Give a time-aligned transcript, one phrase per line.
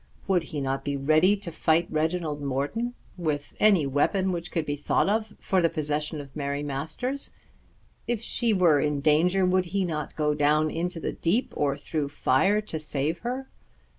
[0.27, 4.75] Would he not be ready to fight Reginald Morton with any weapon which could be
[4.75, 7.29] thought of for the possession of Mary Masters?
[8.07, 12.09] If she were in danger would he not go down into the deep, or through
[12.09, 13.47] fire to save her?